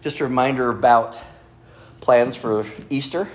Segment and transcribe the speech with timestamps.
[0.00, 1.20] Just a reminder about
[2.00, 3.28] plans for Easter.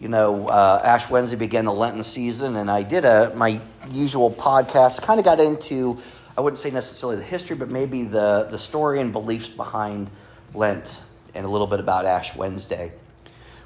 [0.00, 4.32] You know, uh, Ash Wednesday began the Lenten season, and I did a my usual
[4.32, 5.00] podcast.
[5.02, 5.98] Kind of got into,
[6.36, 10.10] I wouldn't say necessarily the history, but maybe the the story and beliefs behind
[10.52, 10.98] Lent,
[11.32, 12.90] and a little bit about Ash Wednesday.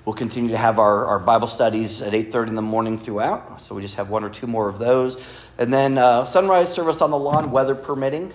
[0.04, 3.60] We'll continue to have our, our Bible studies at 8.30 in the morning throughout.
[3.60, 5.16] So we just have one or two more of those.
[5.58, 8.32] And then uh, sunrise service on the lawn, weather permitting.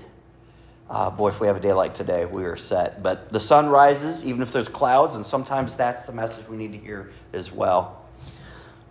[0.92, 3.02] Uh, boy, if we have a day like today, we are set.
[3.02, 6.74] But the sun rises, even if there's clouds, and sometimes that's the message we need
[6.74, 8.06] to hear as well.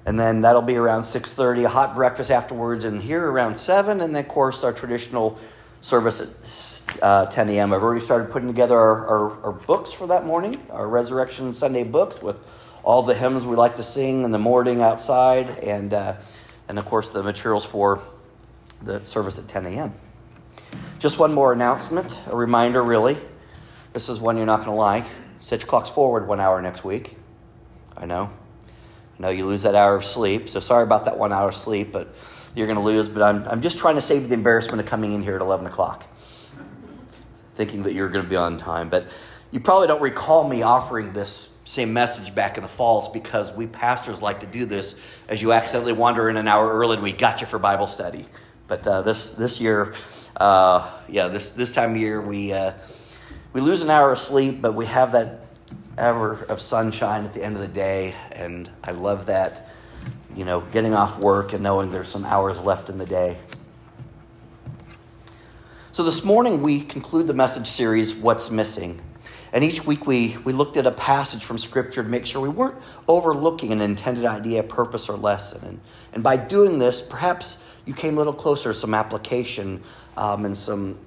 [0.06, 4.16] And then that'll be around 6.30, a hot breakfast afterwards, and here around 7, and
[4.16, 5.38] then, of course, our traditional
[5.82, 7.70] service at uh, 10 a.m.
[7.74, 11.84] I've already started putting together our, our, our books for that morning, our Resurrection Sunday
[11.84, 12.36] books with
[12.82, 16.16] all the hymns we like to sing in the morning outside, and, uh,
[16.66, 18.02] and of course, the materials for
[18.80, 19.92] the service at 10 a.m.
[20.98, 23.16] Just one more announcement, a reminder, really.
[23.92, 25.06] This is one you're not going to like.
[25.40, 27.16] Set your clocks forward one hour next week.
[27.96, 28.30] I know.
[29.18, 31.56] I know you lose that hour of sleep, so sorry about that one hour of
[31.56, 32.14] sleep, but
[32.54, 33.08] you're going to lose.
[33.08, 35.42] But I'm, I'm just trying to save you the embarrassment of coming in here at
[35.42, 36.04] 11 o'clock,
[37.56, 38.88] thinking that you're going to be on time.
[38.88, 39.08] But
[39.50, 43.66] you probably don't recall me offering this same message back in the falls because we
[43.66, 47.12] pastors like to do this as you accidentally wander in an hour early and we
[47.12, 48.26] got you for Bible study.
[48.66, 49.94] But uh, this this year,
[50.40, 52.72] uh, yeah, this this time of year we uh,
[53.52, 55.46] we lose an hour of sleep, but we have that
[55.98, 59.68] hour of sunshine at the end of the day, and I love that.
[60.34, 63.36] You know, getting off work and knowing there's some hours left in the day.
[65.92, 69.02] So this morning we conclude the message series, What's Missing?
[69.52, 72.48] And each week we, we looked at a passage from Scripture to make sure we
[72.48, 72.76] weren't
[73.08, 75.60] overlooking an intended idea, purpose, or lesson.
[75.66, 75.80] And,
[76.12, 79.82] and by doing this, perhaps you came a little closer to some application
[80.16, 80.98] um, and some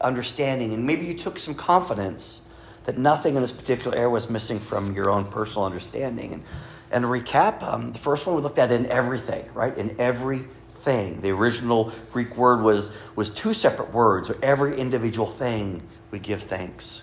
[0.00, 0.72] understanding.
[0.72, 2.42] And maybe you took some confidence
[2.84, 6.32] that nothing in this particular area was missing from your own personal understanding.
[6.32, 6.42] And,
[6.90, 9.76] and to recap, um, the first one we looked at in everything, right?
[9.76, 11.20] In everything.
[11.20, 16.42] The original Greek word was, was two separate words, or every individual thing we give
[16.42, 17.02] thanks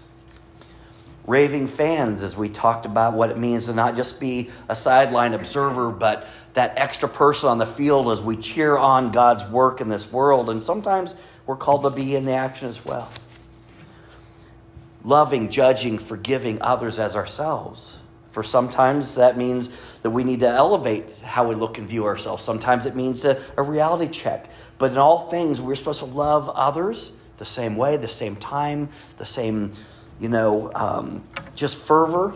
[1.27, 5.33] raving fans as we talked about what it means to not just be a sideline
[5.33, 9.89] observer, but that extra person on the field as we cheer on God's work in
[9.89, 10.49] this world.
[10.49, 11.13] And sometimes
[11.47, 13.11] we're called to be in the action as well.
[15.03, 17.97] Loving, judging, forgiving others as ourselves.
[18.31, 19.69] For sometimes that means
[20.03, 22.43] that we need to elevate how we look and view ourselves.
[22.43, 24.51] Sometimes it means a, a reality check.
[24.77, 28.89] But in all things, we're supposed to love others the same way, the same time,
[29.17, 29.71] the same
[30.19, 31.23] you know, um,
[31.55, 32.33] just fervor,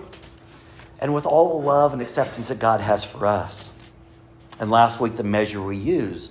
[1.00, 3.72] and with all the love and acceptance that God has for us.
[4.60, 6.30] And last week, the measure we use,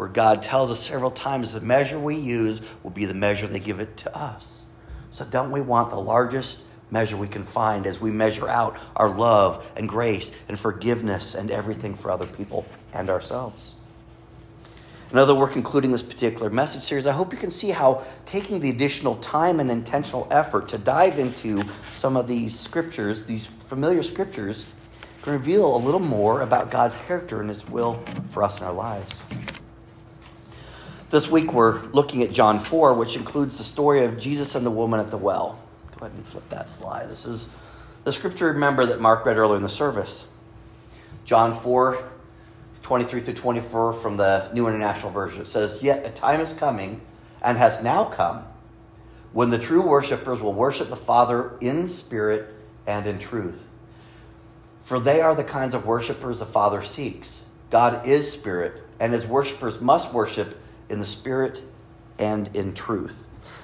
[0.00, 3.60] where God tells us several times the measure we use will be the measure they
[3.60, 4.64] give it to us.
[5.10, 9.10] So, don't we want the largest measure we can find as we measure out our
[9.10, 13.74] love and grace and forgiveness and everything for other people and ourselves?
[15.12, 18.58] Now that we're concluding this particular message series, I hope you can see how taking
[18.58, 21.62] the additional time and intentional effort to dive into
[21.92, 24.64] some of these scriptures, these familiar scriptures,
[25.20, 28.72] can reveal a little more about God's character and His will for us in our
[28.72, 29.24] lives.
[31.10, 34.70] This week we're looking at John 4, which includes the story of Jesus and the
[34.70, 35.58] woman at the well.
[35.90, 37.10] Go ahead and flip that slide.
[37.10, 37.48] This is
[38.04, 40.28] the scripture, remember, that Mark read earlier in the service.
[41.24, 42.08] John 4,
[42.82, 45.42] 23 through 24 from the New International Version.
[45.42, 47.00] It says, Yet a time is coming
[47.42, 48.44] and has now come
[49.32, 52.54] when the true worshippers will worship the Father in spirit
[52.86, 53.60] and in truth.
[54.84, 57.42] For they are the kinds of worshippers the Father seeks.
[57.68, 60.56] God is spirit, and his worshippers must worship
[60.90, 61.62] in the spirit
[62.18, 63.16] and in truth.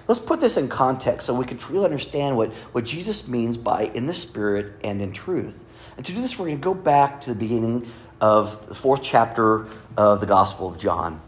[0.09, 3.91] Let's put this in context so we can truly understand what, what Jesus means by
[3.95, 5.65] in the spirit and in truth.
[5.97, 9.03] And to do this, we're going to go back to the beginning of the fourth
[9.03, 9.67] chapter
[9.97, 11.21] of the Gospel of John.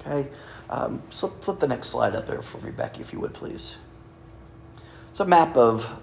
[0.00, 0.28] Okay?
[0.70, 3.76] Um, so flip the next slide up there for me, Becky, if you would, please.
[5.10, 6.00] It's a map of,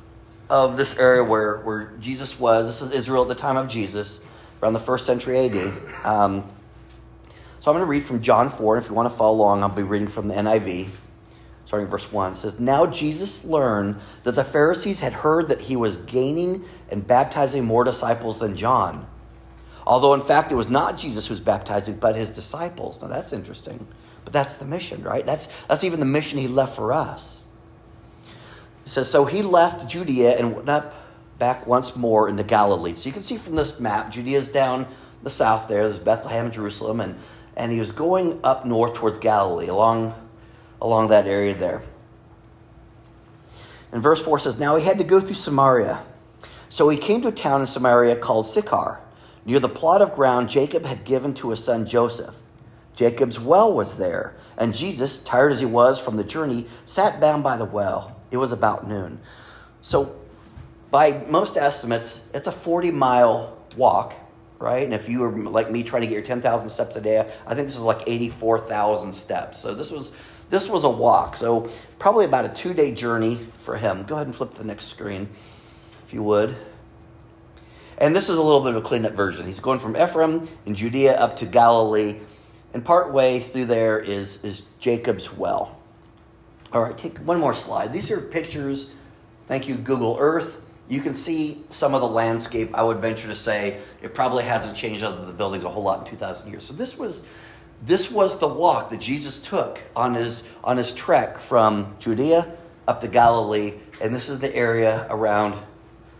[0.49, 2.67] of this area where, where Jesus was.
[2.67, 4.21] This is Israel at the time of Jesus,
[4.61, 6.05] around the first century AD.
[6.05, 6.49] Um,
[7.61, 8.75] so I'm going to read from John 4.
[8.75, 10.89] And if you want to follow along, I'll be reading from the NIV,
[11.67, 12.31] starting verse 1.
[12.31, 17.05] It says, Now Jesus learned that the Pharisees had heard that he was gaining and
[17.05, 19.07] baptizing more disciples than John.
[19.85, 22.99] Although, in fact, it was not Jesus who was baptizing, but his disciples.
[22.99, 23.85] Now, that's interesting.
[24.23, 25.23] But that's the mission, right?
[25.23, 27.43] That's, that's even the mission he left for us.
[28.85, 30.95] He says, So he left Judea and went up
[31.37, 32.95] back once more into Galilee.
[32.95, 34.87] So you can see from this map, Judea is down
[35.21, 35.83] the south there.
[35.83, 37.01] There's Bethlehem and Jerusalem.
[37.01, 37.19] And,
[37.61, 40.15] and he was going up north towards Galilee, along,
[40.81, 41.83] along that area there.
[43.91, 46.03] And verse 4 says, Now he had to go through Samaria.
[46.69, 48.99] So he came to a town in Samaria called Sychar,
[49.45, 52.35] near the plot of ground Jacob had given to his son Joseph.
[52.95, 57.43] Jacob's well was there, and Jesus, tired as he was from the journey, sat down
[57.43, 58.19] by the well.
[58.31, 59.19] It was about noon.
[59.83, 60.15] So,
[60.89, 64.15] by most estimates, it's a 40 mile walk,
[64.61, 64.83] right?
[64.83, 67.55] And if you were like me trying to get your 10,000 steps a day, I
[67.55, 69.57] think this is like 84,000 steps.
[69.59, 70.11] So, this was
[70.49, 71.35] this was a walk.
[71.35, 71.69] So,
[71.99, 74.03] probably about a two day journey for him.
[74.03, 75.29] Go ahead and flip the next screen,
[76.05, 76.55] if you would.
[77.97, 79.45] And this is a little bit of a cleaned up version.
[79.45, 82.19] He's going from Ephraim in Judea up to Galilee,
[82.73, 85.77] and part way through there is, is Jacob's well.
[86.73, 87.93] All right, take one more slide.
[87.93, 88.93] These are pictures.
[89.45, 90.60] Thank you, Google Earth.
[90.91, 92.75] You can see some of the landscape.
[92.75, 95.83] I would venture to say it probably hasn't changed other than the buildings a whole
[95.83, 96.63] lot in 2,000 years.
[96.63, 97.23] So this was
[97.81, 102.53] this was the walk that Jesus took on his, on his trek from Judea
[102.89, 105.57] up to Galilee, and this is the area around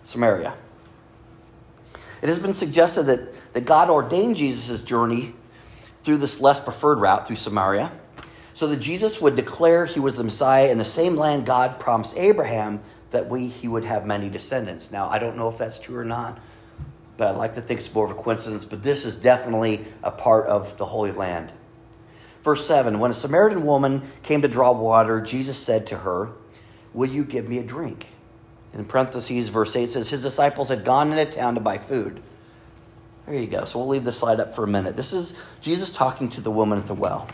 [0.05, 0.55] Samaria.
[2.21, 5.35] It has been suggested that, that God ordained Jesus' journey
[5.97, 7.91] through this less preferred route through Samaria
[8.53, 12.15] so that Jesus would declare he was the Messiah in the same land God promised
[12.17, 14.91] Abraham that we, he would have many descendants.
[14.91, 16.39] Now, I don't know if that's true or not
[17.21, 18.65] but I like to think it's more of a coincidence.
[18.65, 21.53] But this is definitely a part of the Holy Land.
[22.43, 26.29] Verse 7 When a Samaritan woman came to draw water, Jesus said to her,
[26.95, 28.07] Will you give me a drink?
[28.73, 32.23] In parentheses, verse 8 says, His disciples had gone into town to buy food.
[33.27, 33.65] There you go.
[33.65, 34.95] So we'll leave the slide up for a minute.
[34.95, 37.29] This is Jesus talking to the woman at the well.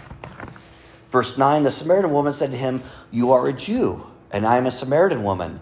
[1.11, 4.65] Verse 9 The Samaritan woman said to him, You are a Jew, and I am
[4.65, 5.61] a Samaritan woman.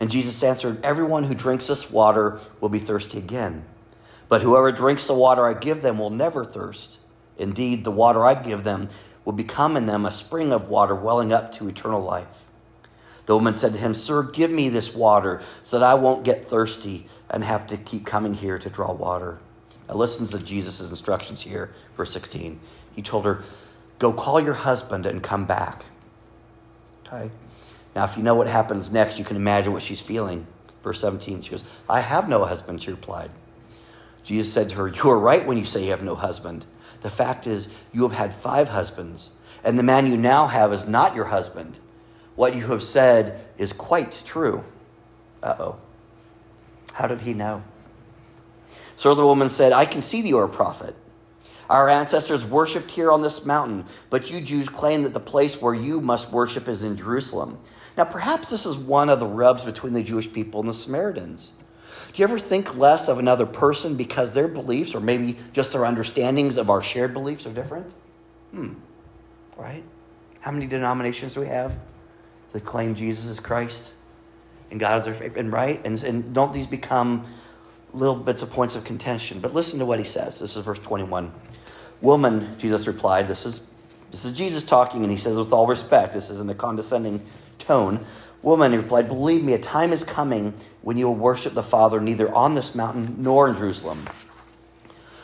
[0.00, 3.64] And Jesus answered, Everyone who drinks this water will be thirsty again.
[4.28, 6.98] But whoever drinks the water I give them will never thirst.
[7.36, 8.88] Indeed, the water I give them
[9.24, 12.46] will become in them a spring of water welling up to eternal life.
[13.26, 16.46] The woman said to him, Sir, give me this water so that I won't get
[16.46, 19.38] thirsty and have to keep coming here to draw water.
[19.88, 22.58] Now, listen to Jesus' instructions here, verse 16.
[22.94, 23.44] He told her,
[23.98, 25.84] Go call your husband and come back.
[27.06, 27.30] Okay?
[27.94, 30.46] Now, if you know what happens next, you can imagine what she's feeling.
[30.82, 33.30] Verse 17, she goes, I have no husband, she replied.
[34.22, 36.64] Jesus said to her, You are right when you say you have no husband.
[37.00, 39.30] The fact is, you have had five husbands,
[39.64, 41.78] and the man you now have is not your husband.
[42.36, 44.64] What you have said is quite true.
[45.42, 45.76] Uh oh.
[46.92, 47.62] How did he know?
[48.96, 50.94] So the woman said, I can see that you are a prophet.
[51.70, 55.72] Our ancestors worshipped here on this mountain, but you Jews claim that the place where
[55.72, 57.58] you must worship is in Jerusalem.
[58.00, 61.52] Now, perhaps this is one of the rubs between the Jewish people and the Samaritans.
[62.14, 65.84] Do you ever think less of another person because their beliefs, or maybe just their
[65.84, 67.92] understandings of our shared beliefs, are different?
[68.52, 68.72] Hmm.
[69.54, 69.84] Right?
[70.40, 71.78] How many denominations do we have
[72.54, 73.92] that claim Jesus is Christ
[74.70, 75.38] and God is their favorite?
[75.38, 75.78] And right?
[75.84, 77.26] And, and don't these become
[77.92, 79.40] little bits of points of contention?
[79.40, 80.38] But listen to what he says.
[80.38, 81.30] This is verse 21.
[82.00, 83.66] Woman, Jesus replied, this is,
[84.10, 87.20] this is Jesus talking, and he says, with all respect, this isn't a condescending
[87.60, 88.04] tone.
[88.42, 92.32] Woman replied, Believe me, a time is coming when you will worship the Father neither
[92.34, 94.08] on this mountain nor in Jerusalem.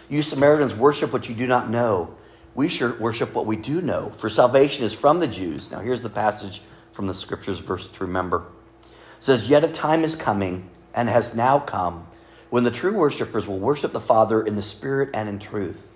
[0.09, 2.15] You Samaritans worship what you do not know.
[2.55, 5.71] We should worship what we do know, for salvation is from the Jews.
[5.71, 6.63] Now, here's the passage
[6.93, 8.45] from the scriptures verse to remember.
[8.83, 12.07] It says, Yet a time is coming, and has now come,
[12.49, 15.89] when the true worshippers will worship the Father in the Spirit and in truth.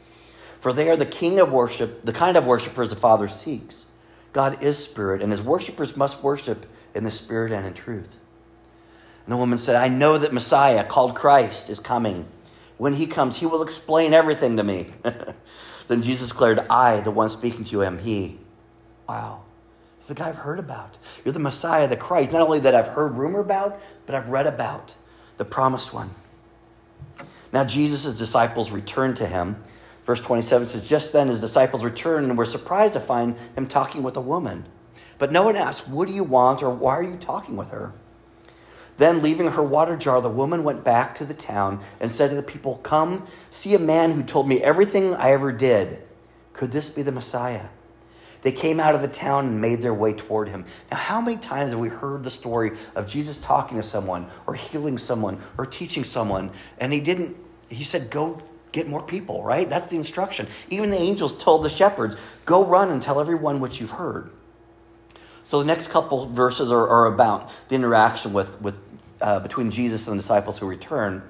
[0.61, 3.87] For they are the king of worship, the kind of worshippers the Father seeks.
[4.33, 8.19] God is spirit, and his worshippers must worship in the spirit and in truth.
[9.25, 12.27] And the woman said, I know that Messiah, called Christ, is coming.
[12.79, 14.87] When he comes, he will explain everything to me.
[15.89, 18.39] then Jesus declared, I, the one speaking to you, am he.
[19.09, 19.43] Wow.
[20.07, 20.97] the guy I've heard about.
[21.25, 24.47] You're the Messiah, the Christ, not only that I've heard rumor about, but I've read
[24.47, 24.95] about,
[25.37, 26.11] the promised one.
[27.53, 29.57] Now Jesus' disciples returned to him
[30.07, 34.03] Verse 27 says, Just then his disciples returned and were surprised to find him talking
[34.03, 34.65] with a woman.
[35.19, 37.93] But no one asked, What do you want or why are you talking with her?
[38.97, 42.37] Then, leaving her water jar, the woman went back to the town and said to
[42.37, 46.03] the people, Come, see a man who told me everything I ever did.
[46.53, 47.69] Could this be the Messiah?
[48.43, 50.65] They came out of the town and made their way toward him.
[50.91, 54.55] Now, how many times have we heard the story of Jesus talking to someone or
[54.55, 57.37] healing someone or teaching someone and he didn't,
[57.69, 58.41] he said, go
[58.73, 59.69] get more people, right?
[59.69, 60.47] That's the instruction.
[60.69, 64.31] Even the angels told the shepherds, go run and tell everyone what you've heard.
[65.43, 68.77] So the next couple verses are, are about the interaction with, with,
[69.21, 71.23] uh, between Jesus and the disciples who return.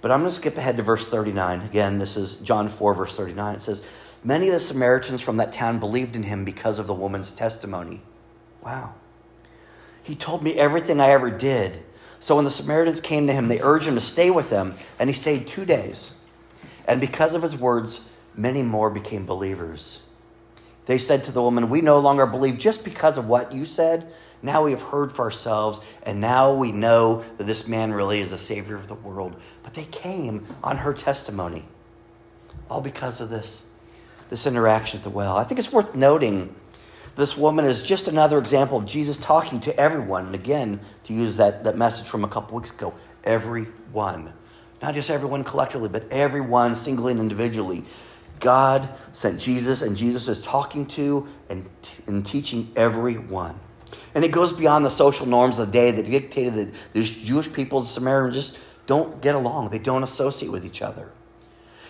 [0.00, 1.62] But I'm going to skip ahead to verse 39.
[1.62, 3.56] Again, this is John 4, verse 39.
[3.56, 3.82] It says,
[4.24, 8.02] Many of the Samaritans from that town believed in him because of the woman's testimony.
[8.62, 8.94] Wow.
[10.02, 11.84] He told me everything I ever did.
[12.20, 15.08] So when the Samaritans came to him, they urged him to stay with them, and
[15.08, 16.14] he stayed two days.
[16.88, 18.00] And because of his words,
[18.34, 20.00] many more became believers.
[20.86, 24.10] They said to the woman, We no longer believe just because of what you said.
[24.42, 28.30] Now we have heard for ourselves, and now we know that this man really is
[28.30, 29.36] the Savior of the world.
[29.62, 31.66] But they came on her testimony,
[32.70, 33.62] all because of this
[34.30, 35.36] this interaction at the well.
[35.36, 36.54] I think it's worth noting
[37.16, 40.26] this woman is just another example of Jesus talking to everyone.
[40.26, 44.32] And again, to use that, that message from a couple weeks ago, everyone.
[44.80, 47.84] Not just everyone collectively, but everyone singly and individually.
[48.40, 51.68] God sent Jesus, and Jesus is talking to and,
[52.06, 53.58] and teaching everyone.
[54.14, 57.52] And it goes beyond the social norms of the day that dictated that these Jewish
[57.52, 59.70] people, the Samaritans, just don't get along.
[59.70, 61.10] They don't associate with each other.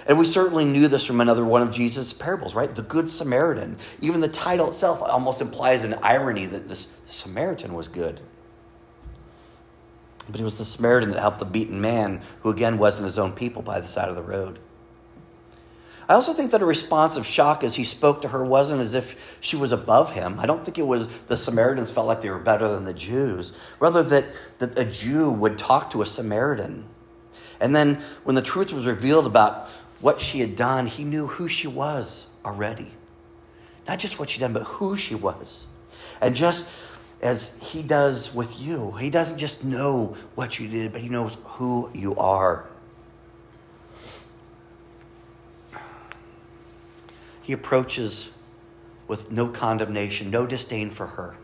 [0.07, 2.75] And we certainly knew this from another one of Jesus' parables, right?
[2.75, 3.77] The Good Samaritan.
[4.01, 8.21] Even the title itself almost implies an irony that this Samaritan was good.
[10.29, 13.33] But it was the Samaritan that helped the beaten man, who again wasn't his own
[13.33, 14.59] people, by the side of the road.
[16.09, 18.95] I also think that a response of shock as he spoke to her wasn't as
[18.95, 20.41] if she was above him.
[20.41, 23.53] I don't think it was the Samaritans felt like they were better than the Jews.
[23.79, 24.25] Rather, that,
[24.59, 26.87] that a Jew would talk to a Samaritan.
[27.61, 29.69] And then when the truth was revealed about
[30.01, 32.93] what she had done, he knew who she was already.
[33.87, 35.67] Not just what she'd done, but who she was.
[36.23, 36.69] And just
[37.21, 41.37] as he does with you, he doesn't just know what you did, but he knows
[41.45, 42.65] who you are.
[47.43, 48.31] He approaches
[49.09, 51.35] with no condemnation, no disdain for her.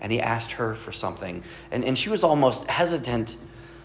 [0.00, 1.42] And he asked her for something.
[1.70, 3.36] And, and she was almost hesitant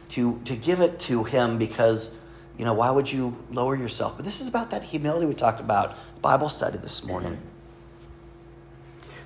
[0.09, 2.11] to, to give it to him because
[2.57, 4.15] you know, why would you lower yourself?
[4.15, 7.37] But this is about that humility we talked about Bible study this morning.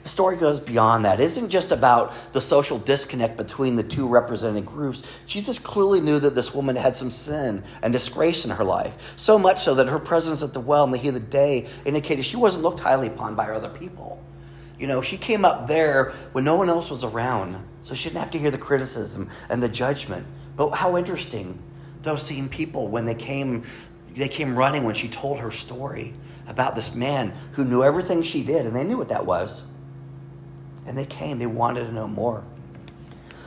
[0.07, 1.19] The story goes beyond that.
[1.19, 5.03] It isn't just about the social disconnect between the two represented groups.
[5.25, 9.37] Jesus clearly knew that this woman had some sin and disgrace in her life, so
[9.37, 12.23] much so that her presence at the well in the heat of the day indicated
[12.23, 14.23] she wasn't looked highly upon by other people.
[14.79, 18.21] You know, she came up there when no one else was around, so she didn't
[18.21, 20.25] have to hear the criticism and the judgment.
[20.55, 21.61] But how interesting
[22.03, 23.65] those same people when they came
[24.15, 26.13] they came running when she told her story
[26.47, 29.63] about this man who knew everything she did and they knew what that was
[30.88, 31.38] and they came.
[31.38, 32.44] They wanted to know more.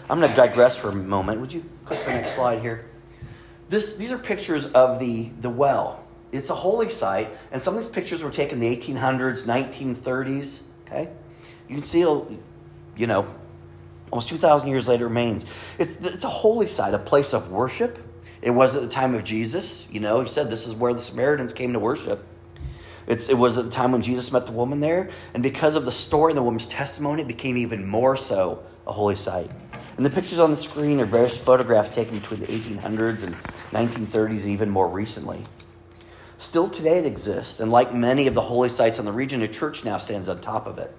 [0.09, 1.41] I'm going to digress for a moment.
[1.41, 2.87] Would you click the next slide here?
[3.69, 6.05] This, these are pictures of the, the well.
[6.33, 10.61] It's a holy site and some of these pictures were taken in the 1800s 1930s
[10.87, 11.09] okay?
[11.69, 13.33] You can see you know
[14.11, 15.47] almost 2000 years later remains.
[15.79, 17.99] It's, it's a holy site a place of worship.
[18.43, 19.87] It was at the time of Jesus.
[19.91, 22.25] You know, he said this is where the Samaritans came to worship.
[23.11, 25.11] It's, it was at the time when Jesus met the woman there.
[25.35, 28.93] And because of the story and the woman's testimony, it became even more so a
[28.93, 29.51] holy site.
[29.97, 33.35] And the pictures on the screen are various photographs taken between the 1800s and
[33.73, 35.43] 1930s, and even more recently.
[36.39, 37.59] Still today, it exists.
[37.59, 40.41] And like many of the holy sites in the region, a church now stands on
[40.41, 40.95] top of it.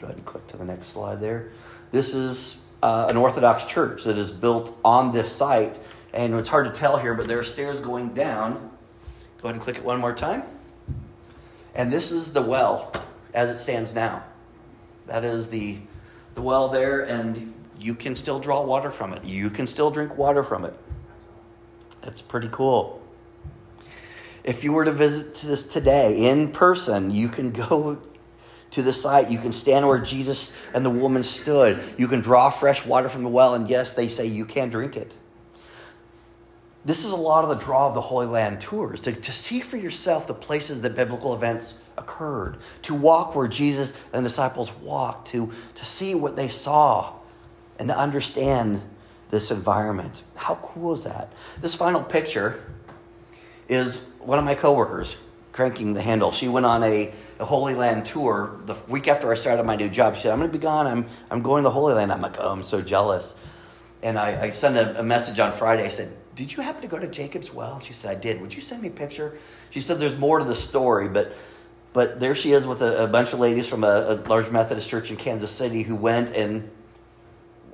[0.00, 1.52] Go ahead and click to the next slide there.
[1.92, 5.78] This is uh, an Orthodox church that is built on this site.
[6.12, 8.75] And it's hard to tell here, but there are stairs going down.
[9.40, 10.42] Go ahead and click it one more time.
[11.74, 12.92] And this is the well
[13.34, 14.24] as it stands now.
[15.06, 15.78] That is the,
[16.34, 19.24] the well there, and you can still draw water from it.
[19.24, 20.74] You can still drink water from it.
[22.00, 23.02] That's pretty cool.
[24.42, 27.98] If you were to visit this today in person, you can go
[28.70, 29.30] to the site.
[29.30, 31.82] You can stand where Jesus and the woman stood.
[31.98, 34.96] You can draw fresh water from the well, and yes, they say you can drink
[34.96, 35.12] it.
[36.86, 39.60] This is a lot of the draw of the Holy Land tours to, to see
[39.60, 44.72] for yourself the places that biblical events occurred, to walk where Jesus and the disciples
[44.76, 47.12] walked, to, to see what they saw,
[47.78, 48.80] and to understand
[49.30, 50.22] this environment.
[50.36, 51.32] How cool is that?
[51.60, 52.62] This final picture
[53.68, 55.18] is one of my coworkers
[55.52, 56.30] cranking the handle.
[56.30, 59.88] She went on a a Holy Land tour the week after I started my new
[59.88, 60.14] job.
[60.14, 60.86] She said, I'm going to be gone.
[60.86, 62.12] I'm, I'm going to the Holy Land.
[62.12, 63.34] I'm like, oh, I'm so jealous.
[64.02, 65.84] And I, I sent a, a, message on Friday.
[65.84, 67.80] I said, Did you happen to go to Jacob's Well?
[67.80, 68.40] she said, I did.
[68.40, 69.38] Would you send me a picture?
[69.70, 71.34] She said, There's more to the story, but
[71.94, 74.88] But there she is with a, a bunch of ladies from a, a large Methodist
[74.88, 76.70] church in Kansas City who went and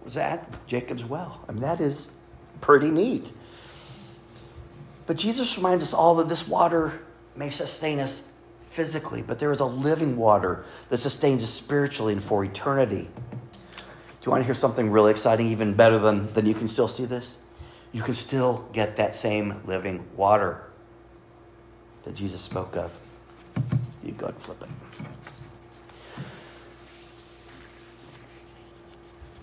[0.05, 1.45] was at Jacob's well.
[1.49, 2.13] I mean, that is
[2.61, 3.33] pretty neat.
[5.07, 7.01] But Jesus reminds us all that this water
[7.35, 8.23] may sustain us
[8.67, 13.09] physically, but there is a living water that sustains us spiritually and for eternity.
[13.73, 16.89] Do you want to hear something really exciting, even better than, than you can still
[16.89, 17.39] see this?
[17.93, 20.63] You can still get that same living water
[22.05, 22.91] that Jesus spoke of.
[24.03, 24.69] You go and flip it.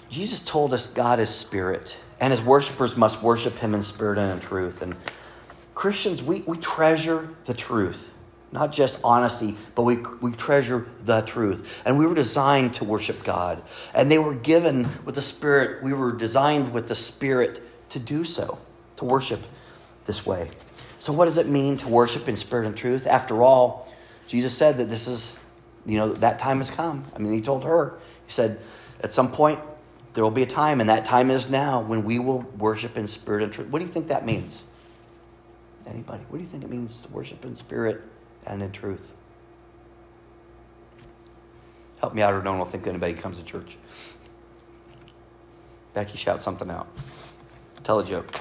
[0.09, 4.31] Jesus told us God is spirit, and his worshipers must worship him in spirit and
[4.31, 4.81] in truth.
[4.81, 4.95] And
[5.75, 8.09] Christians, we, we treasure the truth,
[8.51, 11.83] not just honesty, but we, we treasure the truth.
[11.85, 13.61] And we were designed to worship God.
[13.93, 18.23] And they were given with the Spirit, we were designed with the Spirit to do
[18.23, 18.59] so,
[18.97, 19.41] to worship
[20.05, 20.49] this way.
[20.99, 23.07] So, what does it mean to worship in spirit and truth?
[23.07, 23.91] After all,
[24.27, 25.35] Jesus said that this is,
[25.85, 27.05] you know, that time has come.
[27.15, 28.59] I mean, he told her, he said,
[29.01, 29.59] at some point,
[30.13, 33.07] there will be a time, and that time is now when we will worship in
[33.07, 33.69] spirit and truth.
[33.69, 34.63] What do you think that means?
[35.87, 36.23] Anybody?
[36.29, 38.01] What do you think it means to worship in spirit
[38.45, 39.13] and in truth?
[41.99, 43.77] Help me out, or will think anybody comes to church.
[45.93, 46.87] Becky, shout something out.
[47.89, 48.39] Tell a joke.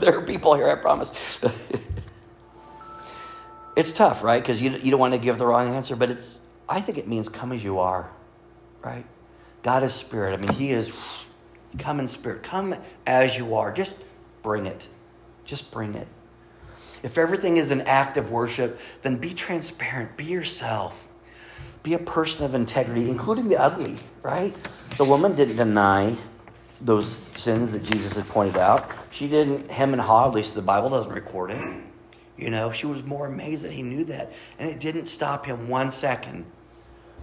[0.00, 1.38] there are people here, I promise.
[3.76, 4.42] it's tough, right?
[4.42, 7.06] Because you, you don't want to give the wrong answer, but it's, I think it
[7.06, 8.10] means come as you are,
[8.82, 9.06] right?
[9.62, 10.36] God is spirit.
[10.36, 10.92] I mean, He is,
[11.78, 12.42] come in spirit.
[12.42, 12.74] Come
[13.06, 13.72] as you are.
[13.72, 13.94] Just
[14.42, 14.88] bring it.
[15.44, 16.08] Just bring it.
[17.04, 20.16] If everything is an act of worship, then be transparent.
[20.16, 21.06] Be yourself.
[21.84, 24.52] Be a person of integrity, including the ugly, right?
[24.96, 26.16] The woman didn't deny
[26.80, 28.90] those sins that Jesus had pointed out.
[29.10, 31.62] She didn't hem and haw, at least the Bible doesn't record it.
[32.36, 34.32] You know, she was more amazed that he knew that.
[34.58, 36.46] And it didn't stop him one second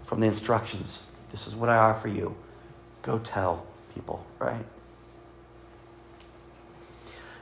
[0.03, 1.03] from the instructions.
[1.31, 2.35] This is what I offer you.
[3.01, 4.65] Go tell people, right?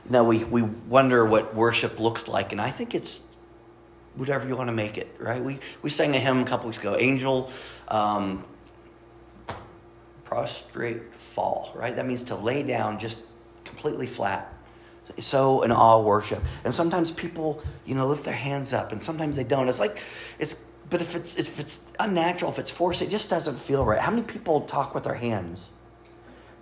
[0.08, 3.22] Now, we, we wonder what worship looks like, and I think it's
[4.14, 5.42] whatever you want to make it, right?
[5.42, 7.50] We, we sang a hymn a couple weeks ago, Angel
[7.88, 8.44] um,
[10.34, 11.94] Prostrate Fall, right?
[11.94, 13.18] That means to lay down just
[13.64, 14.52] completely flat.
[15.20, 16.42] So in all worship.
[16.64, 19.68] And sometimes people, you know, lift their hands up, and sometimes they don't.
[19.68, 20.02] It's like,
[20.40, 20.56] it's
[20.90, 24.00] but if it's if it's unnatural, if it's forced, it just doesn't feel right.
[24.00, 25.68] How many people talk with their hands?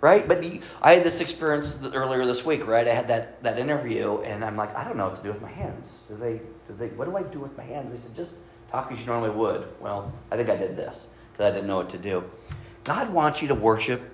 [0.01, 0.27] Right?
[0.27, 0.45] But
[0.79, 2.87] I had this experience earlier this week, right?
[2.87, 5.41] I had that, that interview, and I'm like, I don't know what to do with
[5.41, 6.03] my hands.
[6.09, 7.91] Do they, do they, what do I do with my hands?
[7.91, 8.35] They said, just
[8.69, 9.65] talk as you normally would.
[9.79, 12.23] Well, I think I did this because I didn't know what to do.
[12.83, 14.09] God wants you to worship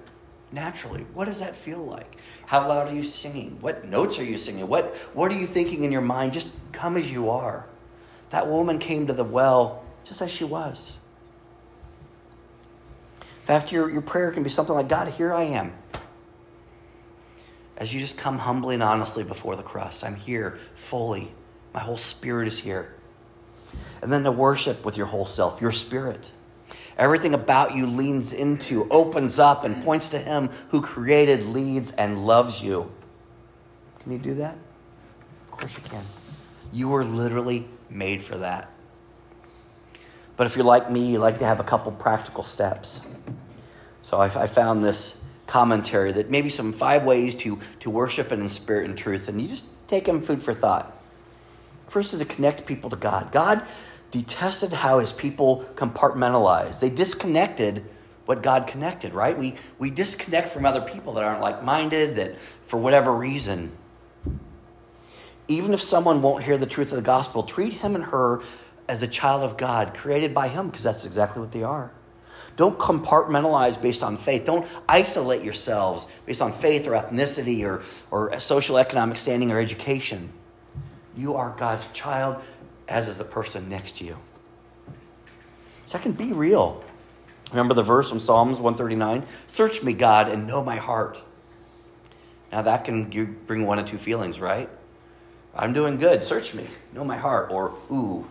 [0.51, 1.05] naturally.
[1.13, 2.17] What does that feel like?
[2.45, 3.58] How loud are you singing?
[3.62, 4.67] What notes are you singing?
[4.67, 6.34] What, what are you thinking in your mind?
[6.34, 7.67] Just come as you are.
[8.32, 10.97] That woman came to the well just as she was.
[13.21, 15.73] In fact, your, your prayer can be something like God, here I am.
[17.77, 21.32] As you just come humbly and honestly before the cross, I'm here fully.
[21.73, 22.93] My whole spirit is here.
[24.01, 26.32] And then to worship with your whole self, your spirit.
[27.00, 32.28] Everything about you leans into, opens up, and points to Him who created, leads, and
[32.28, 32.92] loves you.
[34.02, 34.58] Can you do that?
[35.46, 36.04] Of course you can.
[36.74, 38.70] You were literally made for that.
[40.36, 43.00] But if you're like me, you like to have a couple practical steps.
[44.02, 45.16] So I, I found this
[45.48, 49.48] commentary that maybe some five ways to, to worship in spirit and truth, and you
[49.48, 50.98] just take them food for thought.
[51.88, 53.32] First is to connect people to God.
[53.32, 53.66] God
[54.12, 56.80] detested how his people compartmentalized.
[56.80, 57.86] They disconnected
[58.26, 59.38] what God connected, right?
[59.38, 63.72] We, we disconnect from other people that aren't like minded, that for whatever reason.
[65.48, 68.41] Even if someone won't hear the truth of the gospel, treat him and her
[68.89, 71.91] as a child of God, created by Him, because that's exactly what they are.
[72.58, 74.43] Don't compartmentalize based on faith.
[74.45, 80.34] Don't isolate yourselves based on faith or ethnicity or, or social economic standing or education.
[81.15, 82.41] You are God's child,
[82.89, 84.17] as is the person next to you.
[85.86, 86.84] Second, be real.
[87.52, 89.25] Remember the verse from Psalms 139?
[89.47, 91.23] Search me, God, and know my heart.
[92.52, 93.10] Now that can
[93.47, 94.69] bring one of two feelings, right?
[95.56, 96.23] I'm doing good.
[96.23, 96.67] Search me.
[96.93, 97.52] Know my heart.
[97.52, 98.28] Or, ooh,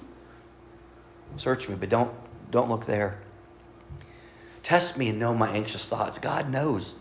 [1.37, 2.13] Search me, but don't,
[2.51, 3.19] don't look there.
[4.63, 6.19] Test me and know my anxious thoughts.
[6.19, 6.97] God knows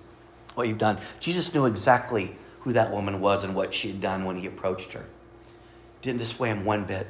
[0.56, 1.00] what you've done.
[1.20, 4.94] Jesus knew exactly who that woman was and what she had done when he approached
[4.94, 5.06] her.
[6.02, 7.08] Didn't dissuade him one bit.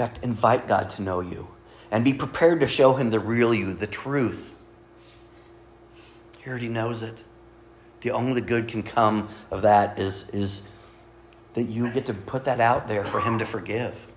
[0.00, 1.46] Fact, invite God to know you
[1.90, 4.54] and be prepared to show him the real you, the truth.
[6.38, 7.22] He already knows it.
[8.00, 10.66] The only good can come of that is, is
[11.52, 14.08] that you get to put that out there for him to forgive.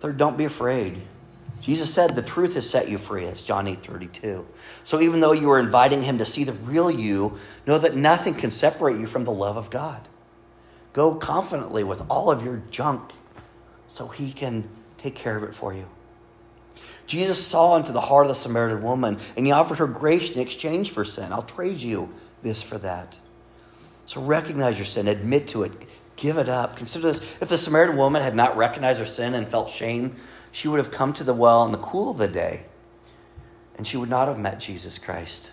[0.00, 1.02] Third, don't be afraid.
[1.60, 3.26] Jesus said the truth has set you free.
[3.26, 4.44] That's John 8 32.
[4.82, 8.34] So even though you are inviting him to see the real you, know that nothing
[8.34, 10.08] can separate you from the love of God.
[10.92, 13.12] Go confidently with all of your junk
[13.94, 15.86] so he can take care of it for you.
[17.06, 20.40] Jesus saw into the heart of the Samaritan woman and he offered her grace in
[20.40, 21.32] exchange for sin.
[21.32, 23.16] I'll trade you this for that.
[24.06, 25.72] So recognize your sin, admit to it,
[26.16, 26.76] give it up.
[26.76, 30.16] Consider this if the Samaritan woman had not recognized her sin and felt shame,
[30.50, 32.64] she would have come to the well in the cool of the day
[33.76, 35.52] and she would not have met Jesus Christ.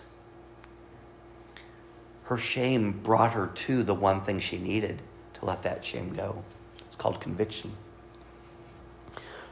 [2.24, 5.04] Her shame brought her to the one thing she needed
[5.36, 6.44] to let that shame go.
[6.80, 7.78] It's called conviction.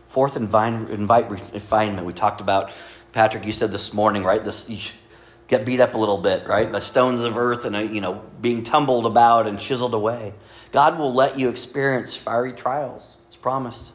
[0.09, 2.07] Fourth, invite, invite refinement.
[2.07, 2.71] We talked about,
[3.11, 4.43] Patrick, you said this morning, right?
[4.43, 4.79] This, you
[5.47, 6.71] get beat up a little bit, right?
[6.71, 10.33] The stones of earth and, uh, you know, being tumbled about and chiseled away.
[10.71, 13.17] God will let you experience fiery trials.
[13.27, 13.91] It's promised.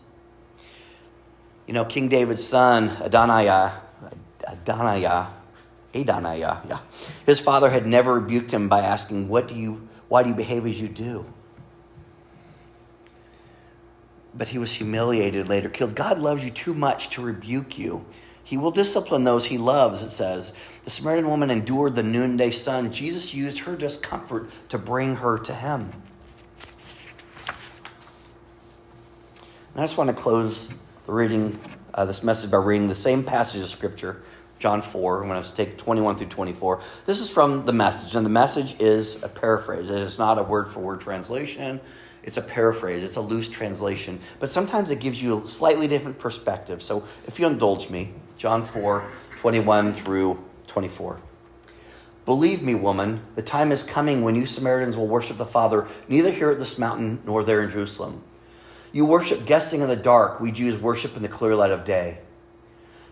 [1.66, 3.72] You know, King David's son, Adoniah,
[4.46, 5.30] Adoniah,
[5.94, 6.78] Adoniah, yeah.
[7.26, 10.64] His father had never rebuked him by asking, What do you, why do you behave
[10.64, 11.33] as you do?
[14.36, 15.94] But he was humiliated later, killed.
[15.94, 18.04] God loves you too much to rebuke you.
[18.42, 20.52] He will discipline those he loves, it says.
[20.84, 22.92] The Samaritan woman endured the noonday sun.
[22.92, 25.90] Jesus used her discomfort to bring her to him.
[29.72, 30.68] And I just want to close
[31.06, 31.58] the reading,
[31.94, 34.22] uh, this message by reading the same passage of Scripture,
[34.58, 35.22] John 4.
[35.22, 36.82] I'm going to take 21 through 24.
[37.06, 39.88] This is from the message, and the message is a paraphrase.
[39.88, 41.80] It is not a word for word translation.
[42.24, 46.18] It's a paraphrase, it's a loose translation, but sometimes it gives you a slightly different
[46.18, 46.82] perspective.
[46.82, 49.10] So if you indulge me, John 4
[49.40, 51.20] 21 through 24.
[52.24, 56.30] Believe me, woman, the time is coming when you Samaritans will worship the Father neither
[56.30, 58.22] here at this mountain nor there in Jerusalem.
[58.90, 62.20] You worship guessing in the dark, we Jews worship in the clear light of day.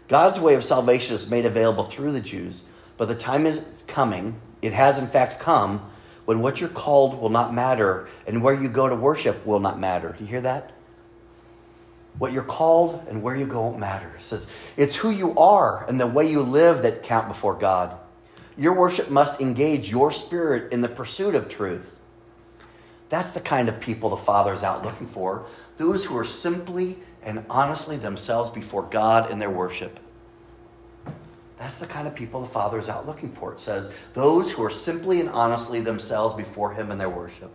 [0.08, 2.62] God's way of salvation is made available through the Jews,
[2.96, 5.90] but the time is coming, it has in fact come,
[6.24, 9.78] when what you're called will not matter and where you go to worship will not
[9.78, 10.14] matter.
[10.16, 10.72] Do you hear that?
[12.18, 14.12] What you're called and where you go won't matter.
[14.18, 17.98] It says it's who you are and the way you live that count before God.
[18.56, 21.88] Your worship must engage your spirit in the pursuit of truth.
[23.08, 25.46] That's the kind of people the Father is out looking for.
[25.78, 29.98] Those who are simply and honestly themselves before God in their worship.
[31.62, 33.52] That's the kind of people the Father is out looking for.
[33.52, 37.52] It says, those who are simply and honestly themselves before Him in their worship.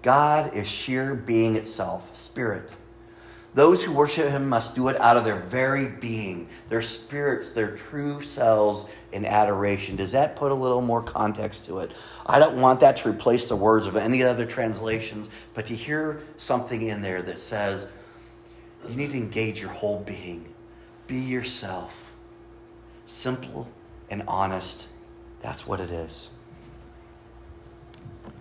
[0.00, 2.70] God is sheer being itself, spirit.
[3.52, 7.74] Those who worship Him must do it out of their very being, their spirits, their
[7.74, 9.96] true selves in adoration.
[9.96, 11.90] Does that put a little more context to it?
[12.26, 16.22] I don't want that to replace the words of any other translations, but to hear
[16.36, 17.88] something in there that says,
[18.88, 20.46] you need to engage your whole being,
[21.08, 22.06] be yourself
[23.06, 23.68] simple
[24.10, 24.86] and honest.
[25.40, 26.30] That's what it is.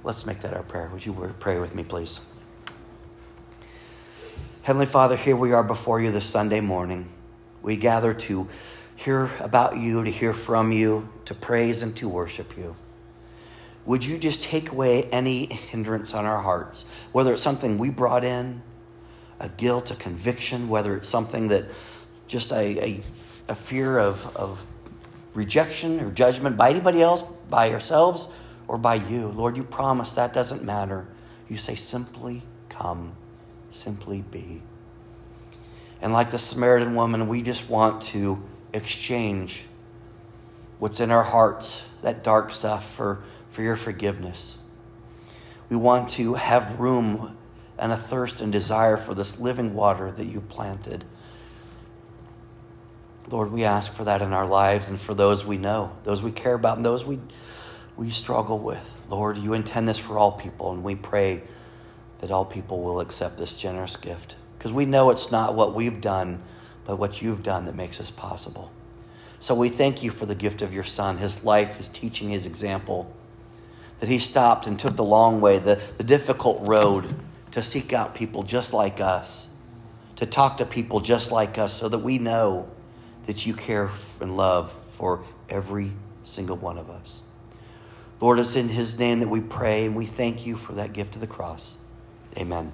[0.04, 0.90] Let's make that our prayer.
[0.92, 2.20] Would you pray with me, please?
[4.64, 7.10] Heavenly Father, here we are before you this Sunday morning.
[7.62, 8.48] We gather to
[8.96, 12.76] hear about you, to hear from you, to praise and to worship you.
[13.86, 18.24] Would you just take away any hindrance on our hearts, whether it's something we brought
[18.24, 18.64] in,
[19.40, 21.66] a guilt, a conviction, whether it's something that
[22.28, 23.02] just a, a
[23.48, 24.66] a fear of, of
[25.34, 28.28] rejection or judgment by anybody else, by ourselves,
[28.68, 29.28] or by you.
[29.28, 31.06] Lord, you promise that doesn't matter.
[31.50, 33.16] You say, simply come,
[33.70, 34.64] simply be.
[36.02, 39.66] And like the Samaritan woman, we just want to exchange
[40.80, 44.58] what's in our hearts, that dark stuff, for, for your forgiveness.
[45.70, 47.38] We want to have room
[47.78, 51.04] and a thirst and desire for this living water that you planted.
[53.28, 56.32] Lord, we ask for that in our lives and for those we know, those we
[56.32, 57.20] care about, and those we,
[57.98, 58.94] we struggle with.
[59.10, 61.42] Lord, you intend this for all people, and we pray
[62.20, 64.36] that all people will accept this generous gift.
[64.58, 66.42] Because we know it's not what we've done,
[66.86, 68.72] but what you've done that makes this possible.
[69.40, 72.46] So we thank you for the gift of your Son, his life, his teaching, his
[72.46, 73.12] example,
[74.00, 77.16] that he stopped and took the long way, the, the difficult road
[77.52, 79.48] to seek out people just like us,
[80.16, 82.70] to talk to people just like us, so that we know
[83.26, 83.90] that you care
[84.22, 85.92] and love for every
[86.24, 87.22] single one of us.
[88.22, 91.16] Lord, it's in His name that we pray and we thank you for that gift
[91.16, 91.78] of the cross.
[92.38, 92.72] Amen.